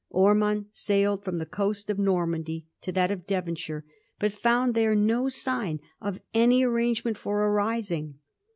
[0.09, 3.85] Ormond sailed from the coast of Normandj'^ to that of Devonshire,
[4.17, 8.17] but found there no sign of any arrangement for a rising.